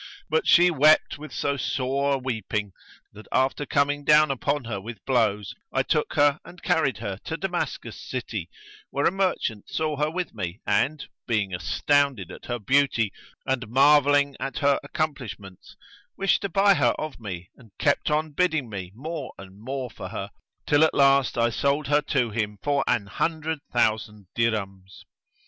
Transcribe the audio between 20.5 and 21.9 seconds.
till at last I sold